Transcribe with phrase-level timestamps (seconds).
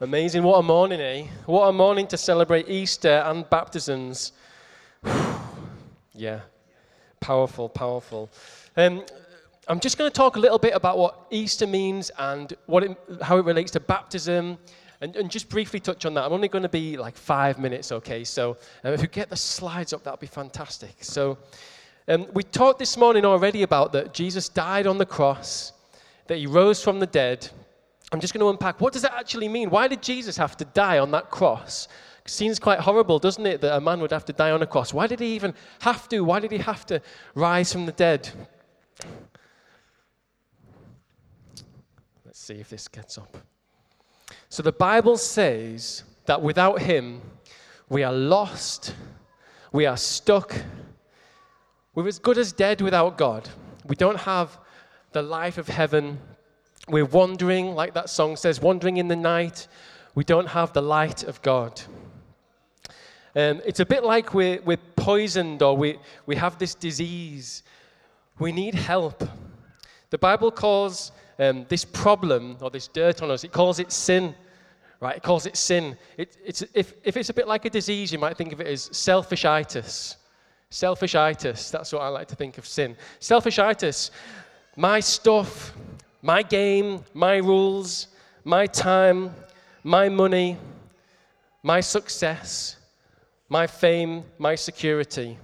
[0.00, 0.42] Amazing.
[0.42, 1.28] What a morning, eh?
[1.46, 4.32] What a morning to celebrate Easter and baptisms.
[6.12, 6.40] yeah,
[7.20, 8.28] powerful, powerful.
[8.76, 9.04] Um,
[9.68, 12.98] I'm just going to talk a little bit about what Easter means and what it,
[13.22, 14.58] how it relates to baptism,
[15.00, 16.24] and, and, just briefly touch on that.
[16.24, 18.24] I'm only going to be like five minutes, okay?
[18.24, 21.04] So uh, if you get the slides up, that'll be fantastic.
[21.04, 21.38] So
[22.08, 25.72] um, we talked this morning already about that Jesus died on the cross,
[26.26, 27.48] that he rose from the dead,
[28.12, 29.70] I'm just going to unpack what does that actually mean?
[29.70, 31.88] Why did Jesus have to die on that cross?
[32.26, 34.94] Seems quite horrible, doesn't it, that a man would have to die on a cross?
[34.94, 36.20] Why did he even have to?
[36.20, 37.02] Why did he have to
[37.34, 38.30] rise from the dead?
[42.24, 43.36] Let's see if this gets up.
[44.48, 47.20] So the Bible says that without him,
[47.90, 48.94] we are lost,
[49.72, 50.54] we are stuck,
[51.94, 53.48] we're as good as dead without God.
[53.86, 54.58] We don't have
[55.12, 56.18] the life of heaven
[56.88, 59.68] we're wandering, like that song says, wandering in the night.
[60.14, 61.80] We don't have the light of God.
[63.36, 67.62] Um, it's a bit like we're, we're poisoned or we, we have this disease.
[68.38, 69.28] We need help.
[70.10, 74.34] The Bible calls um, this problem or this dirt on us, it calls it sin.
[75.00, 75.16] Right?
[75.16, 75.98] It calls it sin.
[76.16, 78.66] It, it's, if, if it's a bit like a disease, you might think of it
[78.66, 80.16] as selfishitis.
[80.70, 82.96] Selfishitis, that's what I like to think of sin.
[83.20, 84.10] Selfishitis,
[84.76, 85.74] my stuff,
[86.24, 88.08] my game, my rules,
[88.44, 89.30] my time,
[89.82, 90.56] my money,
[91.62, 92.76] my success,
[93.50, 95.36] my fame, my security.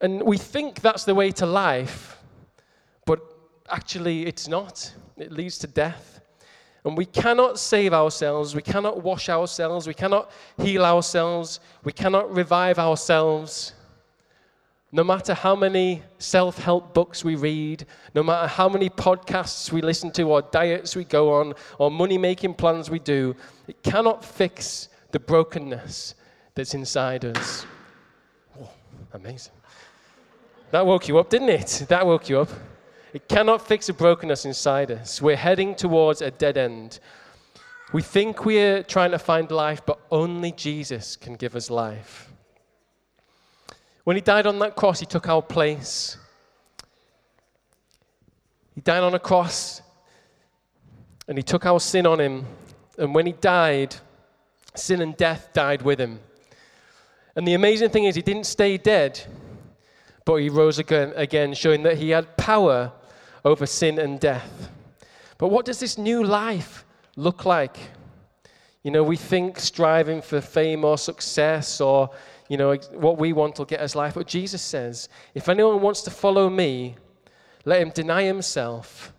[0.00, 2.16] And we think that's the way to life,
[3.04, 3.18] but
[3.68, 4.94] actually it's not.
[5.16, 6.20] It leads to death.
[6.84, 10.30] And we cannot save ourselves, we cannot wash ourselves, we cannot
[10.62, 13.72] heal ourselves, we cannot revive ourselves.
[14.92, 19.82] No matter how many self help books we read, no matter how many podcasts we
[19.82, 23.36] listen to, or diets we go on, or money making plans we do,
[23.68, 26.14] it cannot fix the brokenness
[26.54, 27.66] that's inside us.
[28.60, 28.68] Oh,
[29.12, 29.52] amazing.
[30.72, 31.86] That woke you up, didn't it?
[31.88, 32.50] That woke you up.
[33.12, 35.22] It cannot fix the brokenness inside us.
[35.22, 37.00] We're heading towards a dead end.
[37.92, 42.32] We think we're trying to find life, but only Jesus can give us life.
[44.04, 46.16] When he died on that cross, he took our place.
[48.74, 49.82] He died on a cross
[51.28, 52.46] and he took our sin on him.
[52.98, 53.94] And when he died,
[54.74, 56.20] sin and death died with him.
[57.36, 59.20] And the amazing thing is, he didn't stay dead,
[60.24, 62.92] but he rose again, again, showing that he had power
[63.44, 64.70] over sin and death.
[65.38, 66.84] But what does this new life
[67.16, 67.78] look like?
[68.82, 72.10] You know, we think striving for fame or success or
[72.50, 74.14] you know, what we want will get us life.
[74.14, 76.96] But Jesus says, if anyone wants to follow me,
[77.64, 79.12] let him deny himself.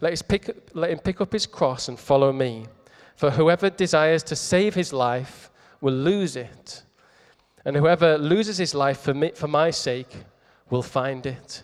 [0.00, 2.66] Let, his pick, let him pick up his cross and follow me.
[3.14, 5.48] For whoever desires to save his life
[5.80, 6.82] will lose it.
[7.64, 10.16] And whoever loses his life for, me, for my sake
[10.68, 11.62] will find it.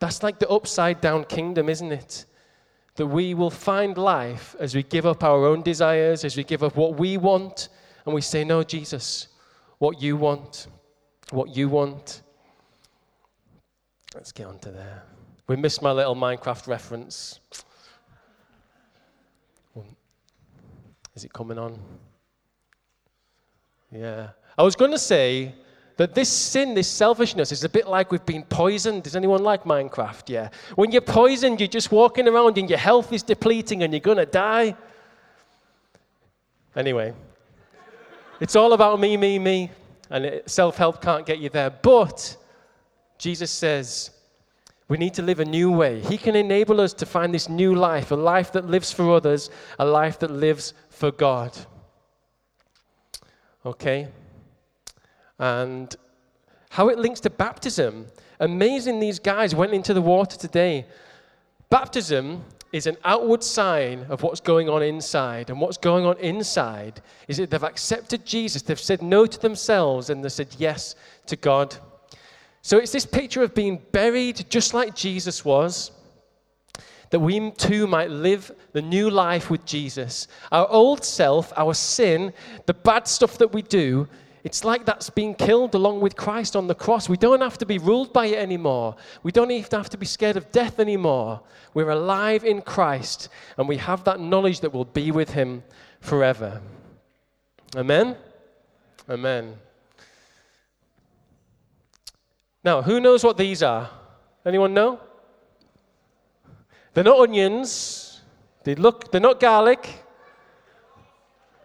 [0.00, 2.24] That's like the upside down kingdom, isn't it?
[2.96, 6.64] That we will find life as we give up our own desires, as we give
[6.64, 7.68] up what we want,
[8.04, 9.28] and we say, No, Jesus,
[9.78, 10.68] what you want,
[11.30, 12.22] what you want.
[14.14, 15.02] Let's get on to there.
[15.46, 17.40] We missed my little Minecraft reference.
[21.14, 21.78] Is it coming on?
[23.90, 24.30] Yeah.
[24.58, 25.54] I was going to say
[25.96, 29.02] that this sin, this selfishness, is a bit like we've been poisoned.
[29.02, 30.28] Does anyone like Minecraft?
[30.28, 30.50] Yeah.
[30.74, 34.18] When you're poisoned, you're just walking around and your health is depleting and you're going
[34.18, 34.76] to die.
[36.74, 37.14] Anyway,
[38.40, 39.70] it's all about me, me, me.
[40.10, 41.70] And self help can't get you there.
[41.70, 42.36] But
[43.18, 44.10] Jesus says
[44.88, 46.00] we need to live a new way.
[46.00, 49.50] He can enable us to find this new life, a life that lives for others,
[49.78, 51.56] a life that lives for God.
[53.64, 54.08] Okay?
[55.40, 55.94] And
[56.70, 58.06] how it links to baptism.
[58.38, 60.86] Amazing, these guys went into the water today.
[61.68, 65.50] Baptism is an outward sign of what's going on inside.
[65.50, 70.10] And what's going on inside is that they've accepted Jesus, they've said no to themselves,
[70.10, 70.94] and they've said yes
[71.26, 71.76] to God.
[72.62, 75.92] So it's this picture of being buried just like Jesus was,
[77.10, 80.26] that we too might live the new life with Jesus.
[80.50, 82.32] Our old self, our sin,
[82.66, 84.08] the bad stuff that we do,
[84.46, 87.08] it's like that's being killed along with Christ on the cross.
[87.08, 88.94] We don't have to be ruled by it anymore.
[89.24, 91.40] We don't even have to be scared of death anymore.
[91.74, 93.28] We're alive in Christ,
[93.58, 95.64] and we have that knowledge that we'll be with Him
[95.98, 96.62] forever.
[97.74, 98.14] Amen?
[99.10, 99.56] Amen.
[102.62, 103.90] Now, who knows what these are?
[104.44, 105.00] Anyone know?
[106.94, 108.22] They're not onions.
[108.62, 110.04] They look, they're not garlic.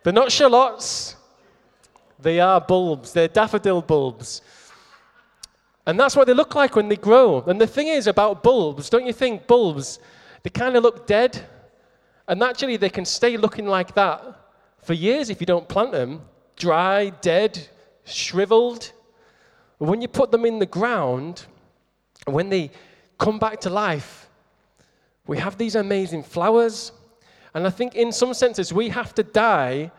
[0.01, 1.15] They're not shallots,
[2.21, 3.13] they are bulbs.
[3.13, 4.41] They're daffodil bulbs.
[5.85, 7.41] And that's what they look like when they grow.
[7.41, 9.99] And the thing is about bulbs, don't you think bulbs,
[10.43, 11.43] they kind of look dead?
[12.27, 14.23] And actually, they can stay looking like that
[14.83, 16.21] for years if you don't plant them
[16.61, 17.67] dry, dead,
[18.03, 18.91] shriveled.
[19.79, 21.45] But when you put them in the ground,
[22.25, 22.69] when they
[23.17, 24.29] come back to life,
[25.25, 26.91] we have these amazing flowers.
[27.55, 29.91] And I think, in some senses, we have to die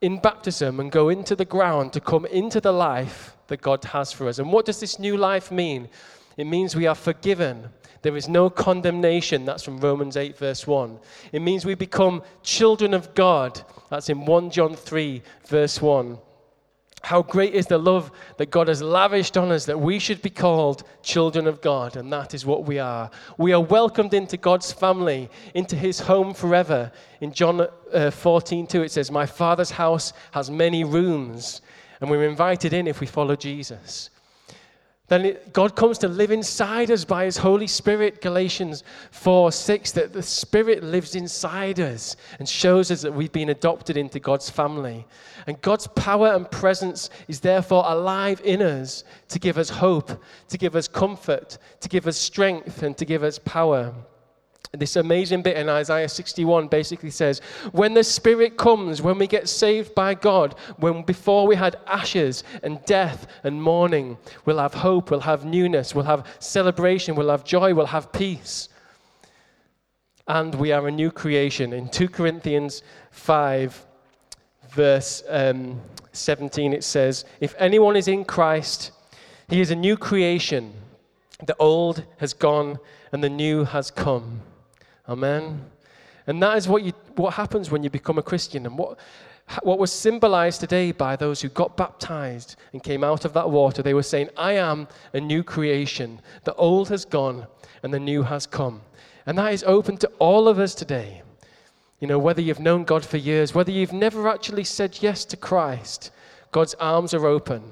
[0.00, 4.12] in baptism and go into the ground to come into the life that God has
[4.12, 4.38] for us.
[4.38, 5.88] And what does this new life mean?
[6.36, 7.70] It means we are forgiven.
[8.02, 9.44] There is no condemnation.
[9.44, 10.98] That's from Romans 8, verse 1.
[11.32, 13.60] It means we become children of God.
[13.88, 16.18] That's in 1 John 3, verse 1.
[17.02, 20.30] How great is the love that God has lavished on us that we should be
[20.30, 23.10] called children of God, and that is what we are.
[23.38, 26.90] We are welcomed into God's family, into his home forever.
[27.20, 31.60] In John uh, 14, 2, it says, My Father's house has many rooms,
[32.00, 34.10] and we're invited in if we follow Jesus
[35.08, 38.82] then God comes to live inside us by His Holy Spirit, Galatians
[39.12, 43.96] 4 6, that the Spirit lives inside us and shows us that we've been adopted
[43.96, 45.06] into God's family.
[45.46, 50.10] And God's power and presence is therefore alive in us to give us hope,
[50.48, 53.94] to give us comfort, to give us strength, and to give us power.
[54.72, 57.40] This amazing bit in Isaiah 61 basically says,
[57.72, 62.44] when the Spirit comes, when we get saved by God, when before we had ashes
[62.62, 67.44] and death and mourning, we'll have hope, we'll have newness, we'll have celebration, we'll have
[67.44, 68.68] joy, we'll have peace.
[70.28, 71.72] And we are a new creation.
[71.72, 73.86] In 2 Corinthians 5,
[74.70, 75.80] verse um,
[76.12, 78.90] 17, it says, If anyone is in Christ,
[79.48, 80.72] he is a new creation.
[81.44, 82.78] The old has gone
[83.12, 84.40] and the new has come.
[85.08, 85.64] Amen.
[86.26, 88.66] And that is what, you, what happens when you become a Christian.
[88.66, 88.98] And what,
[89.62, 93.82] what was symbolized today by those who got baptized and came out of that water,
[93.82, 96.20] they were saying, I am a new creation.
[96.44, 97.46] The old has gone
[97.82, 98.82] and the new has come.
[99.24, 101.22] And that is open to all of us today.
[102.00, 105.36] You know, whether you've known God for years, whether you've never actually said yes to
[105.36, 106.10] Christ,
[106.52, 107.62] God's arms are open.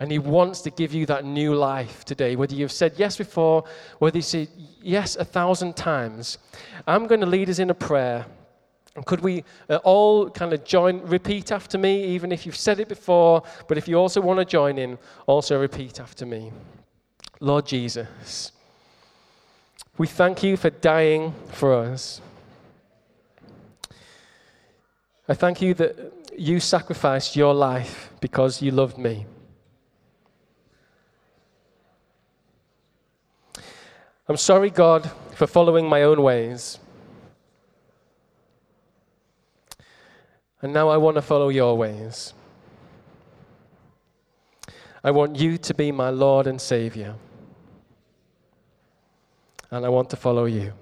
[0.00, 2.36] And He wants to give you that new life today.
[2.36, 3.64] Whether you've said yes before,
[3.98, 4.48] whether you say
[4.80, 6.38] yes a thousand times,
[6.86, 8.26] I'm going to lead us in a prayer.
[9.04, 12.88] Could we uh, all kind of join, repeat after me, even if you've said it
[12.88, 16.52] before, but if you also want to join in, also repeat after me.
[17.40, 18.52] Lord Jesus,
[19.96, 22.20] we thank you for dying for us.
[25.28, 29.26] I thank you that you sacrificed your life because you loved me.
[34.28, 36.78] I'm sorry, God, for following my own ways.
[40.60, 42.34] And now I want to follow your ways.
[45.02, 47.14] I want you to be my Lord and Savior.
[49.70, 50.74] And I want to follow you.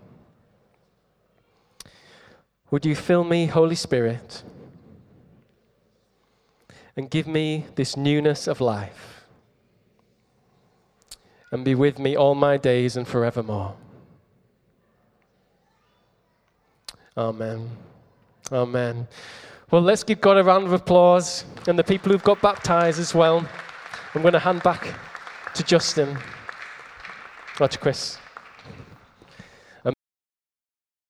[2.72, 4.42] Would you fill me, Holy Spirit,
[6.96, 9.15] and give me this newness of life?
[11.56, 13.74] And be with me all my days and forevermore.
[17.16, 17.70] Amen.
[18.52, 19.08] Amen.
[19.70, 23.14] Well, let's give God a round of applause and the people who've got baptized as
[23.14, 23.48] well.
[24.14, 24.86] I'm going to hand back
[25.54, 26.18] to Justin.
[27.58, 28.18] Watch Chris.